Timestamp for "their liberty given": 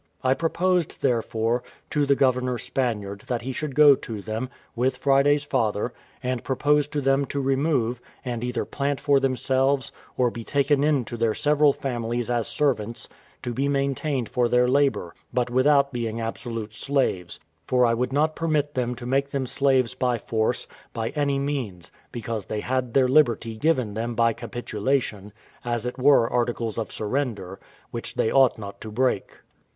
22.95-23.93